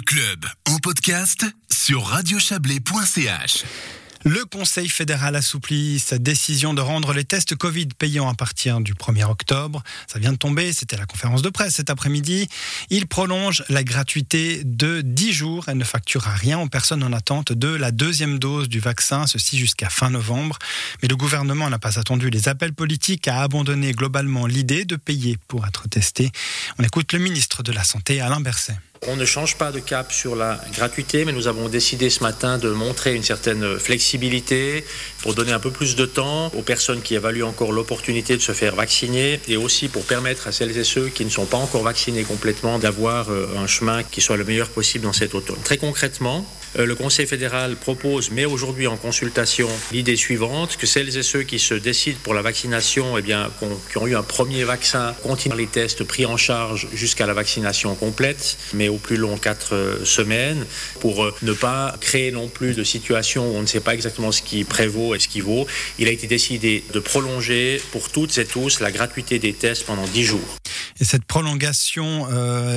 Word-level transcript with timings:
Le 0.00 0.04
club 0.04 0.46
podcast 0.82 1.44
sur 1.70 2.06
radiochablais.ch. 2.06 3.64
Le 4.24 4.46
Conseil 4.46 4.88
fédéral 4.88 5.36
assouplit 5.36 5.98
sa 5.98 6.16
décision 6.16 6.72
de 6.72 6.80
rendre 6.80 7.12
les 7.12 7.24
tests 7.24 7.54
Covid 7.54 7.88
payants 7.98 8.28
à 8.28 8.32
partir 8.32 8.80
du 8.80 8.94
1er 8.94 9.24
octobre. 9.24 9.82
Ça 10.06 10.18
vient 10.18 10.32
de 10.32 10.38
tomber, 10.38 10.72
c'était 10.72 10.96
la 10.96 11.04
conférence 11.04 11.42
de 11.42 11.50
presse 11.50 11.74
cet 11.74 11.90
après-midi. 11.90 12.48
Il 12.88 13.08
prolonge 13.08 13.62
la 13.68 13.84
gratuité 13.84 14.62
de 14.64 15.02
10 15.02 15.32
jours. 15.34 15.64
Elle 15.68 15.76
ne 15.76 15.84
facturera 15.84 16.30
rien 16.30 16.58
aux 16.58 16.68
personnes 16.68 17.02
en 17.02 17.12
attente 17.12 17.52
de 17.52 17.68
la 17.68 17.90
deuxième 17.90 18.38
dose 18.38 18.70
du 18.70 18.80
vaccin, 18.80 19.26
ceci 19.26 19.58
jusqu'à 19.58 19.90
fin 19.90 20.08
novembre. 20.08 20.58
Mais 21.02 21.08
le 21.08 21.16
gouvernement 21.16 21.68
n'a 21.68 21.78
pas 21.78 21.98
attendu 21.98 22.30
les 22.30 22.48
appels 22.48 22.72
politiques 22.72 23.28
à 23.28 23.42
abandonner 23.42 23.92
globalement 23.92 24.46
l'idée 24.46 24.86
de 24.86 24.96
payer 24.96 25.36
pour 25.46 25.66
être 25.66 25.88
testé. 25.88 26.32
On 26.78 26.84
écoute 26.84 27.12
le 27.12 27.18
ministre 27.18 27.62
de 27.62 27.72
la 27.72 27.84
Santé, 27.84 28.22
Alain 28.22 28.40
Berset. 28.40 28.78
On 29.08 29.16
ne 29.16 29.24
change 29.24 29.56
pas 29.56 29.72
de 29.72 29.78
cap 29.78 30.12
sur 30.12 30.36
la 30.36 30.60
gratuité, 30.74 31.24
mais 31.24 31.32
nous 31.32 31.48
avons 31.48 31.70
décidé 31.70 32.10
ce 32.10 32.22
matin 32.22 32.58
de 32.58 32.68
montrer 32.68 33.14
une 33.14 33.22
certaine 33.22 33.78
flexibilité 33.78 34.84
pour 35.22 35.32
donner 35.32 35.52
un 35.52 35.58
peu 35.58 35.70
plus 35.70 35.96
de 35.96 36.04
temps 36.04 36.48
aux 36.48 36.60
personnes 36.60 37.00
qui 37.00 37.14
évaluent 37.14 37.44
encore 37.44 37.72
l'opportunité 37.72 38.36
de 38.36 38.42
se 38.42 38.52
faire 38.52 38.74
vacciner 38.74 39.40
et 39.48 39.56
aussi 39.56 39.88
pour 39.88 40.04
permettre 40.04 40.48
à 40.48 40.52
celles 40.52 40.76
et 40.76 40.84
ceux 40.84 41.08
qui 41.08 41.24
ne 41.24 41.30
sont 41.30 41.46
pas 41.46 41.56
encore 41.56 41.82
vaccinés 41.82 42.24
complètement 42.24 42.78
d'avoir 42.78 43.30
euh, 43.30 43.46
un 43.56 43.66
chemin 43.66 44.02
qui 44.02 44.20
soit 44.20 44.36
le 44.36 44.44
meilleur 44.44 44.68
possible 44.68 45.04
dans 45.04 45.14
cet 45.14 45.34
automne. 45.34 45.56
Très 45.64 45.78
concrètement, 45.78 46.46
le 46.76 46.94
Conseil 46.94 47.26
fédéral 47.26 47.76
propose, 47.76 48.30
mais 48.30 48.44
aujourd'hui 48.44 48.86
en 48.86 48.96
consultation, 48.96 49.68
l'idée 49.92 50.16
suivante, 50.16 50.76
que 50.76 50.86
celles 50.86 51.16
et 51.16 51.22
ceux 51.22 51.42
qui 51.42 51.58
se 51.58 51.74
décident 51.74 52.18
pour 52.22 52.34
la 52.34 52.42
vaccination, 52.42 53.18
eh 53.18 53.22
bien, 53.22 53.50
qui 53.90 53.98
ont 53.98 54.06
eu 54.06 54.14
un 54.14 54.22
premier 54.22 54.64
vaccin, 54.64 55.14
continuent 55.22 55.56
les 55.56 55.66
tests 55.66 56.04
pris 56.04 56.26
en 56.26 56.36
charge 56.36 56.88
jusqu'à 56.92 57.26
la 57.26 57.34
vaccination 57.34 57.94
complète, 57.94 58.56
mais 58.72 58.88
au 58.88 58.96
plus 58.96 59.16
long 59.16 59.36
quatre 59.36 59.74
euh, 59.74 60.04
semaines, 60.04 60.64
pour 61.00 61.24
euh, 61.24 61.34
ne 61.42 61.52
pas 61.52 61.94
créer 62.00 62.30
non 62.30 62.48
plus 62.48 62.74
de 62.74 62.84
situation 62.84 63.50
où 63.50 63.56
on 63.56 63.62
ne 63.62 63.66
sait 63.66 63.80
pas 63.80 63.94
exactement 63.94 64.32
ce 64.32 64.42
qui 64.42 64.64
prévaut 64.64 65.14
et 65.14 65.18
ce 65.18 65.28
qui 65.28 65.40
vaut. 65.40 65.66
Il 65.98 66.08
a 66.08 66.10
été 66.10 66.26
décidé 66.26 66.84
de 66.92 67.00
prolonger 67.00 67.80
pour 67.92 68.10
toutes 68.10 68.36
et 68.38 68.44
tous 68.44 68.80
la 68.80 68.90
gratuité 68.90 69.38
des 69.38 69.52
tests 69.52 69.84
pendant 69.84 70.06
10 70.06 70.24
jours. 70.24 70.59
Et 71.00 71.04
cette 71.04 71.24
prolongation 71.24 72.28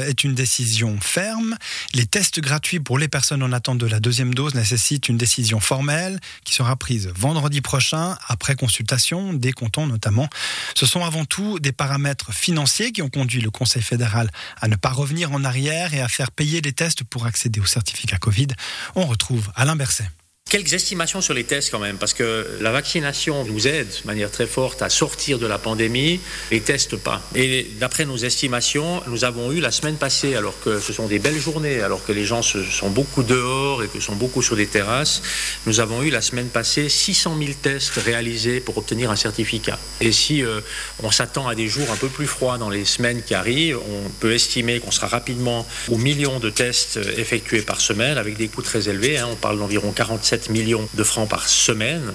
est 0.03 0.23
une 0.23 0.33
décision 0.33 0.97
ferme. 1.01 1.57
Les 1.93 2.05
tests 2.05 2.39
gratuits 2.39 2.79
pour 2.79 2.97
les 2.97 3.07
personnes 3.07 3.43
en 3.43 3.51
attente 3.51 3.77
de 3.77 3.85
la 3.85 3.99
deuxième 3.99 4.33
dose 4.33 4.55
nécessite 4.55 5.09
une 5.09 5.17
décision 5.17 5.59
formelle 5.59 6.19
qui 6.43 6.53
sera 6.53 6.75
prise 6.75 7.11
vendredi 7.15 7.61
prochain 7.61 8.17
après 8.27 8.55
consultation 8.55 9.33
des 9.33 9.51
cantons 9.51 9.87
notamment. 9.87 10.29
Ce 10.75 10.85
sont 10.85 11.03
avant 11.03 11.25
tout 11.25 11.59
des 11.59 11.71
paramètres 11.71 12.33
financiers 12.33 12.91
qui 12.91 13.01
ont 13.01 13.09
conduit 13.09 13.41
le 13.41 13.51
Conseil 13.51 13.81
fédéral 13.81 14.31
à 14.61 14.67
ne 14.67 14.75
pas 14.75 14.91
revenir 14.91 15.31
en 15.31 15.43
arrière 15.43 15.93
et 15.93 16.01
à 16.01 16.07
faire 16.07 16.31
payer 16.31 16.61
les 16.61 16.73
tests 16.73 17.03
pour 17.03 17.25
accéder 17.25 17.59
au 17.59 17.65
certificat 17.65 18.17
Covid. 18.17 18.47
On 18.95 19.05
retrouve 19.05 19.51
Alain 19.55 19.75
Berset. 19.75 20.09
Quelques 20.53 20.73
estimations 20.73 21.19
sur 21.19 21.33
les 21.33 21.45
tests 21.45 21.71
quand 21.71 21.79
même, 21.79 21.97
parce 21.97 22.13
que 22.13 22.45
la 22.61 22.71
vaccination 22.71 23.43
nous 23.43 23.67
aide 23.67 23.87
de 23.87 24.05
manière 24.05 24.29
très 24.29 24.45
forte 24.45 24.83
à 24.83 24.89
sortir 24.89 25.39
de 25.39 25.47
la 25.47 25.57
pandémie, 25.57 26.19
les 26.51 26.61
tests 26.61 26.95
pas. 26.95 27.23
Et 27.33 27.65
d'après 27.79 28.05
nos 28.05 28.17
estimations, 28.17 29.01
nous 29.07 29.25
avons 29.25 29.51
eu 29.51 29.61
la 29.61 29.71
semaine 29.71 29.95
passée, 29.95 30.35
alors 30.35 30.53
que 30.63 30.79
ce 30.79 30.93
sont 30.93 31.07
des 31.07 31.17
belles 31.17 31.39
journées, 31.39 31.81
alors 31.81 32.05
que 32.05 32.11
les 32.11 32.23
gens 32.23 32.43
sont 32.43 32.91
beaucoup 32.91 33.23
dehors 33.23 33.81
et 33.81 33.87
que 33.87 33.99
sont 33.99 34.13
beaucoup 34.13 34.43
sur 34.43 34.55
des 34.55 34.67
terrasses, 34.67 35.23
nous 35.65 35.79
avons 35.79 36.03
eu 36.03 36.11
la 36.11 36.21
semaine 36.21 36.49
passée 36.49 36.87
600 36.87 37.35
000 37.39 37.53
tests 37.59 37.95
réalisés 37.95 38.59
pour 38.59 38.77
obtenir 38.77 39.09
un 39.09 39.15
certificat. 39.15 39.79
Et 40.01 40.11
si 40.11 40.43
euh, 40.43 40.61
on 41.01 41.09
s'attend 41.09 41.47
à 41.47 41.55
des 41.55 41.67
jours 41.67 41.89
un 41.91 41.97
peu 41.97 42.09
plus 42.09 42.27
froids 42.27 42.59
dans 42.59 42.69
les 42.69 42.85
semaines 42.85 43.23
qui 43.23 43.33
arrivent, 43.33 43.79
on 43.79 44.07
peut 44.19 44.33
estimer 44.33 44.79
qu'on 44.79 44.91
sera 44.91 45.07
rapidement 45.07 45.65
aux 45.89 45.97
millions 45.97 46.37
de 46.37 46.51
tests 46.51 46.99
effectués 47.17 47.63
par 47.63 47.81
semaine 47.81 48.19
avec 48.19 48.37
des 48.37 48.49
coûts 48.49 48.61
très 48.61 48.87
élevés. 48.87 49.17
Hein. 49.17 49.29
on 49.31 49.35
parle 49.35 49.57
d'environ 49.57 49.91
47 49.91 50.42
millions 50.49 50.87
de 50.93 51.03
francs 51.03 51.29
par 51.29 51.47
semaine 51.47 52.13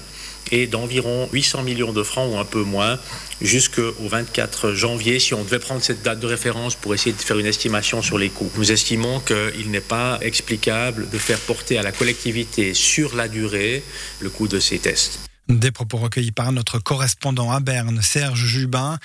et 0.50 0.66
d'environ 0.66 1.28
800 1.32 1.62
millions 1.62 1.92
de 1.92 2.02
francs 2.02 2.32
ou 2.32 2.38
un 2.38 2.44
peu 2.44 2.62
moins 2.62 2.98
jusqu'au 3.40 3.92
24 4.00 4.72
janvier 4.72 5.18
si 5.18 5.34
on 5.34 5.44
devait 5.44 5.58
prendre 5.58 5.82
cette 5.82 6.02
date 6.02 6.20
de 6.20 6.26
référence 6.26 6.74
pour 6.74 6.94
essayer 6.94 7.12
de 7.12 7.20
faire 7.20 7.38
une 7.38 7.46
estimation 7.46 8.02
sur 8.02 8.18
les 8.18 8.30
coûts. 8.30 8.50
Nous 8.56 8.72
estimons 8.72 9.20
qu'il 9.20 9.70
n'est 9.70 9.80
pas 9.80 10.18
explicable 10.22 11.08
de 11.10 11.18
faire 11.18 11.38
porter 11.38 11.78
à 11.78 11.82
la 11.82 11.92
collectivité 11.92 12.74
sur 12.74 13.14
la 13.14 13.28
durée 13.28 13.82
le 14.20 14.30
coût 14.30 14.48
de 14.48 14.58
ces 14.58 14.78
tests. 14.78 15.20
Des 15.48 15.70
propos 15.70 15.96
recueillis 15.96 16.30
par 16.30 16.52
notre 16.52 16.78
correspondant 16.78 17.50
à 17.50 17.60
Berne, 17.60 18.02
Serge 18.02 18.44
Jubin. 18.44 18.98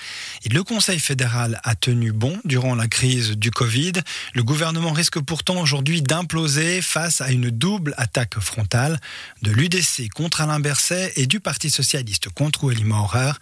Et 0.44 0.50
le 0.50 0.62
Conseil 0.62 0.98
fédéral 0.98 1.58
a 1.64 1.74
tenu 1.74 2.12
bon 2.12 2.38
durant 2.44 2.74
la 2.74 2.86
crise 2.86 3.30
du 3.30 3.50
Covid. 3.50 3.92
Le 4.34 4.42
gouvernement 4.42 4.92
risque 4.92 5.18
pourtant 5.20 5.58
aujourd'hui 5.58 6.02
d'imploser 6.02 6.82
face 6.82 7.22
à 7.22 7.30
une 7.30 7.48
double 7.48 7.94
attaque 7.96 8.38
frontale 8.40 9.00
de 9.40 9.52
l'UDC 9.52 10.10
contre 10.14 10.42
Alain 10.42 10.60
Berset 10.60 11.14
et 11.16 11.26
du 11.26 11.40
Parti 11.40 11.70
socialiste 11.70 12.28
contre 12.28 12.68
Willy 12.68 12.84
Maurer. 12.84 13.32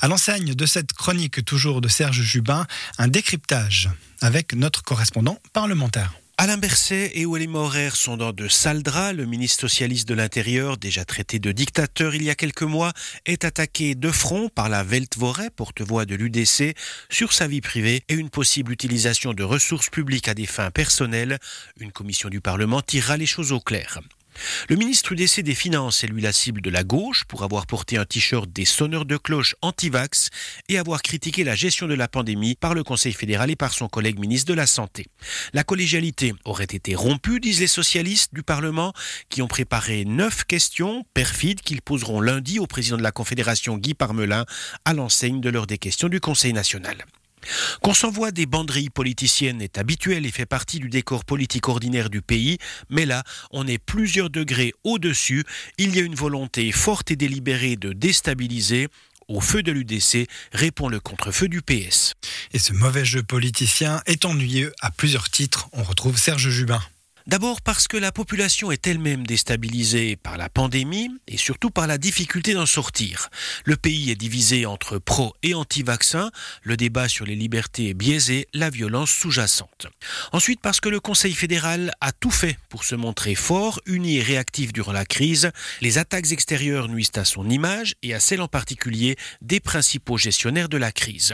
À 0.00 0.06
l'enseigne 0.06 0.54
de 0.54 0.66
cette 0.66 0.92
chronique 0.92 1.44
toujours 1.44 1.80
de 1.80 1.88
Serge 1.88 2.22
Jubin, 2.22 2.68
un 2.98 3.08
décryptage 3.08 3.90
avec 4.20 4.54
notre 4.54 4.84
correspondant 4.84 5.40
parlementaire. 5.52 6.12
Alain 6.36 6.58
Berset 6.58 7.12
et 7.14 7.26
Willy 7.26 7.46
Maurer 7.46 7.90
sont 7.90 8.16
dans 8.16 8.32
de 8.32 8.48
sales 8.48 8.82
draps. 8.82 9.14
Le 9.14 9.24
ministre 9.24 9.60
socialiste 9.60 10.08
de 10.08 10.14
l'Intérieur, 10.14 10.76
déjà 10.76 11.04
traité 11.04 11.38
de 11.38 11.52
dictateur 11.52 12.16
il 12.16 12.24
y 12.24 12.30
a 12.30 12.34
quelques 12.34 12.64
mois, 12.64 12.92
est 13.24 13.44
attaqué 13.44 13.94
de 13.94 14.10
front 14.10 14.48
par 14.48 14.68
la 14.68 14.82
Weltvoret, 14.82 15.50
porte-voix 15.50 16.06
de 16.06 16.16
l'UDC, 16.16 16.74
sur 17.08 17.32
sa 17.32 17.46
vie 17.46 17.60
privée 17.60 18.02
et 18.08 18.14
une 18.14 18.30
possible 18.30 18.72
utilisation 18.72 19.32
de 19.32 19.44
ressources 19.44 19.90
publiques 19.90 20.26
à 20.26 20.34
des 20.34 20.46
fins 20.46 20.72
personnelles. 20.72 21.38
Une 21.78 21.92
commission 21.92 22.28
du 22.28 22.40
Parlement 22.40 22.82
tirera 22.82 23.16
les 23.16 23.26
choses 23.26 23.52
au 23.52 23.60
clair. 23.60 24.00
Le 24.68 24.76
ministre 24.76 25.12
UDC 25.12 25.40
des 25.40 25.54
Finances 25.54 26.04
est 26.04 26.06
lui 26.06 26.22
la 26.22 26.32
cible 26.32 26.60
de 26.60 26.70
la 26.70 26.84
gauche 26.84 27.24
pour 27.24 27.42
avoir 27.42 27.66
porté 27.66 27.96
un 27.96 28.04
t-shirt 28.04 28.50
des 28.50 28.64
sonneurs 28.64 29.04
de 29.04 29.16
cloche 29.16 29.54
anti-vax 29.62 30.30
et 30.68 30.78
avoir 30.78 31.02
critiqué 31.02 31.44
la 31.44 31.54
gestion 31.54 31.86
de 31.86 31.94
la 31.94 32.08
pandémie 32.08 32.54
par 32.54 32.74
le 32.74 32.82
Conseil 32.82 33.12
fédéral 33.12 33.50
et 33.50 33.56
par 33.56 33.72
son 33.72 33.88
collègue 33.88 34.18
ministre 34.18 34.48
de 34.48 34.54
la 34.54 34.66
Santé. 34.66 35.06
La 35.52 35.64
collégialité 35.64 36.34
aurait 36.44 36.64
été 36.64 36.94
rompue, 36.94 37.40
disent 37.40 37.60
les 37.60 37.66
socialistes 37.66 38.34
du 38.34 38.42
Parlement, 38.42 38.92
qui 39.28 39.42
ont 39.42 39.48
préparé 39.48 40.04
neuf 40.04 40.44
questions 40.44 41.04
perfides 41.14 41.60
qu'ils 41.60 41.82
poseront 41.82 42.20
lundi 42.20 42.58
au 42.58 42.66
président 42.66 42.96
de 42.96 43.02
la 43.02 43.12
Confédération 43.12 43.78
Guy 43.78 43.94
Parmelin 43.94 44.44
à 44.84 44.94
l'enseigne 44.94 45.40
de 45.40 45.50
l'heure 45.50 45.66
des 45.66 45.78
questions 45.78 46.08
du 46.08 46.20
Conseil 46.20 46.52
national. 46.52 47.04
Qu'on 47.82 47.94
s'envoie 47.94 48.30
des 48.30 48.46
banderilles 48.46 48.90
politiciennes 48.90 49.62
est 49.62 49.78
habituel 49.78 50.26
et 50.26 50.30
fait 50.30 50.46
partie 50.46 50.78
du 50.78 50.88
décor 50.88 51.24
politique 51.24 51.68
ordinaire 51.68 52.10
du 52.10 52.22
pays, 52.22 52.58
mais 52.90 53.06
là, 53.06 53.22
on 53.50 53.66
est 53.66 53.78
plusieurs 53.78 54.30
degrés 54.30 54.72
au-dessus. 54.84 55.44
Il 55.78 55.94
y 55.94 56.00
a 56.00 56.02
une 56.02 56.14
volonté 56.14 56.70
forte 56.72 57.10
et 57.10 57.16
délibérée 57.16 57.76
de 57.76 57.92
déstabiliser. 57.92 58.88
Au 59.26 59.40
feu 59.40 59.62
de 59.62 59.72
l'UDC 59.72 60.28
répond 60.52 60.88
le 60.88 61.00
contre-feu 61.00 61.48
du 61.48 61.62
PS. 61.62 62.12
Et 62.52 62.58
ce 62.58 62.74
mauvais 62.74 63.06
jeu 63.06 63.22
politicien 63.22 64.02
est 64.04 64.26
ennuyeux 64.26 64.72
à 64.80 64.90
plusieurs 64.90 65.30
titres. 65.30 65.68
On 65.72 65.82
retrouve 65.82 66.18
Serge 66.18 66.50
Jubin. 66.50 66.82
D'abord 67.26 67.62
parce 67.62 67.88
que 67.88 67.96
la 67.96 68.12
population 68.12 68.70
est 68.70 68.86
elle-même 68.86 69.26
déstabilisée 69.26 70.14
par 70.16 70.36
la 70.36 70.50
pandémie 70.50 71.08
et 71.26 71.38
surtout 71.38 71.70
par 71.70 71.86
la 71.86 71.96
difficulté 71.96 72.52
d'en 72.52 72.66
sortir. 72.66 73.30
Le 73.64 73.76
pays 73.76 74.10
est 74.10 74.14
divisé 74.14 74.66
entre 74.66 74.98
pro 74.98 75.34
et 75.42 75.54
anti-vaccins, 75.54 76.30
le 76.62 76.76
débat 76.76 77.08
sur 77.08 77.24
les 77.24 77.34
libertés 77.34 77.88
est 77.88 77.94
biaisé, 77.94 78.46
la 78.52 78.68
violence 78.68 79.10
sous-jacente. 79.10 79.86
Ensuite 80.32 80.60
parce 80.60 80.80
que 80.80 80.90
le 80.90 81.00
Conseil 81.00 81.32
fédéral 81.32 81.92
a 82.02 82.12
tout 82.12 82.30
fait 82.30 82.58
pour 82.68 82.84
se 82.84 82.94
montrer 82.94 83.34
fort, 83.34 83.80
uni 83.86 84.18
et 84.18 84.22
réactif 84.22 84.74
durant 84.74 84.92
la 84.92 85.06
crise. 85.06 85.50
Les 85.80 85.96
attaques 85.96 86.30
extérieures 86.30 86.88
nuisent 86.88 87.12
à 87.14 87.24
son 87.24 87.48
image 87.48 87.94
et 88.02 88.12
à 88.12 88.20
celle 88.20 88.42
en 88.42 88.48
particulier 88.48 89.16
des 89.40 89.60
principaux 89.60 90.18
gestionnaires 90.18 90.68
de 90.68 90.76
la 90.76 90.92
crise. 90.92 91.32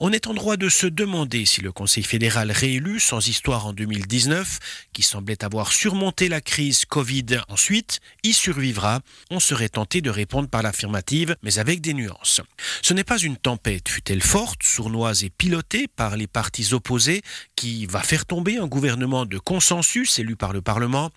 On 0.00 0.12
est 0.12 0.26
en 0.26 0.34
droit 0.34 0.58
de 0.58 0.68
se 0.68 0.86
demander 0.86 1.46
si 1.46 1.62
le 1.62 1.72
Conseil 1.72 2.04
fédéral 2.04 2.52
réélu, 2.52 3.00
sans 3.00 3.26
histoire 3.26 3.66
en 3.66 3.72
2019, 3.72 4.58
qui 4.92 5.02
semble 5.02 5.29
avoir 5.40 5.72
surmonté 5.72 6.28
la 6.28 6.40
crise 6.40 6.84
Covid 6.84 7.26
ensuite, 7.48 8.00
y 8.22 8.32
survivra. 8.32 9.00
On 9.30 9.40
serait 9.40 9.68
tenté 9.68 10.00
de 10.00 10.10
répondre 10.10 10.48
par 10.48 10.62
l'affirmative, 10.62 11.36
mais 11.42 11.58
avec 11.58 11.80
des 11.80 11.94
nuances. 11.94 12.40
Ce 12.82 12.94
n'est 12.94 13.04
pas 13.04 13.18
une 13.18 13.36
tempête, 13.36 13.88
fut-elle 13.88 14.22
forte, 14.22 14.62
sournoise 14.62 15.24
et 15.24 15.30
pilotée 15.30 15.88
par 15.88 16.16
les 16.16 16.26
partis 16.26 16.74
opposés, 16.74 17.22
qui 17.56 17.86
va 17.86 18.00
faire 18.00 18.26
tomber 18.26 18.58
un 18.58 18.66
gouvernement 18.66 19.26
de 19.26 19.38
consensus 19.38 20.18
élu 20.18 20.36
par 20.36 20.52
le 20.52 20.62
Parlement. 20.62 21.10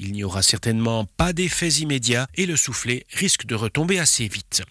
Il 0.00 0.12
n'y 0.12 0.22
aura 0.22 0.42
certainement 0.42 1.06
pas 1.16 1.32
d'effets 1.32 1.68
immédiats 1.68 2.28
et 2.36 2.46
le 2.46 2.56
soufflet 2.56 3.04
risque 3.12 3.46
de 3.46 3.56
retomber 3.56 3.98
assez 3.98 4.28
vite. 4.28 4.62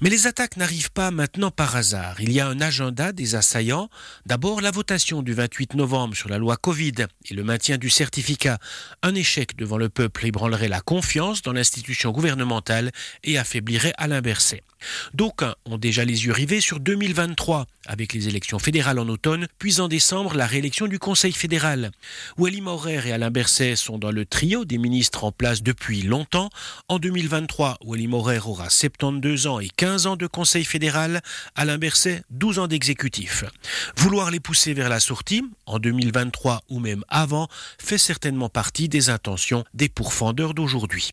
Mais 0.00 0.10
les 0.10 0.28
attaques 0.28 0.56
n'arrivent 0.56 0.92
pas 0.92 1.10
maintenant 1.10 1.50
par 1.50 1.74
hasard. 1.74 2.20
Il 2.20 2.30
y 2.30 2.38
a 2.38 2.46
un 2.46 2.60
agenda 2.60 3.10
des 3.10 3.34
assaillants. 3.34 3.90
D'abord 4.26 4.60
la 4.60 4.70
votation 4.70 5.22
du 5.22 5.32
28 5.32 5.74
novembre 5.74 6.14
sur 6.14 6.28
la 6.28 6.38
loi 6.38 6.56
Covid 6.56 7.06
et 7.28 7.34
le 7.34 7.42
maintien 7.42 7.78
du 7.78 7.90
certificat. 7.90 8.58
Un 9.02 9.16
échec 9.16 9.56
devant 9.56 9.76
le 9.76 9.88
peuple 9.88 10.26
ébranlerait 10.26 10.68
la 10.68 10.80
confiance 10.80 11.42
dans 11.42 11.52
l'institution 11.52 12.12
gouvernementale 12.12 12.92
et 13.24 13.38
affaiblirait 13.38 13.94
Alain 13.98 14.20
Berset. 14.20 14.62
D'aucuns 15.14 15.54
ont 15.64 15.78
déjà 15.78 16.04
les 16.04 16.24
yeux 16.24 16.32
rivés 16.32 16.60
sur 16.60 16.80
2023, 16.80 17.66
avec 17.86 18.12
les 18.12 18.28
élections 18.28 18.58
fédérales 18.58 18.98
en 18.98 19.08
automne, 19.08 19.46
puis 19.58 19.80
en 19.80 19.88
décembre 19.88 20.34
la 20.34 20.46
réélection 20.46 20.86
du 20.86 20.98
Conseil 20.98 21.32
fédéral. 21.32 21.90
Wally 22.38 22.60
Maurer 22.60 23.00
et 23.06 23.12
Alain 23.12 23.30
Berset 23.30 23.76
sont 23.76 23.98
dans 23.98 24.10
le 24.10 24.24
trio 24.24 24.64
des 24.64 24.78
ministres 24.78 25.24
en 25.24 25.32
place 25.32 25.62
depuis 25.62 26.02
longtemps. 26.02 26.50
En 26.88 26.98
2023, 26.98 27.78
Wally 27.84 28.06
Maurer 28.06 28.40
aura 28.44 28.70
72 28.70 29.46
ans 29.46 29.60
et 29.60 29.68
15 29.68 30.06
ans 30.06 30.16
de 30.16 30.26
Conseil 30.26 30.64
fédéral, 30.64 31.20
Alain 31.54 31.78
Berset 31.78 32.22
12 32.30 32.58
ans 32.60 32.66
d'exécutif. 32.66 33.44
Vouloir 33.96 34.30
les 34.30 34.40
pousser 34.40 34.74
vers 34.74 34.88
la 34.88 35.00
sortie, 35.00 35.42
en 35.66 35.78
2023 35.78 36.62
ou 36.68 36.80
même 36.80 37.04
avant, 37.08 37.48
fait 37.78 37.98
certainement 37.98 38.48
partie 38.48 38.88
des 38.88 39.10
intentions 39.10 39.64
des 39.74 39.88
pourfendeurs 39.88 40.54
d'aujourd'hui. 40.54 41.12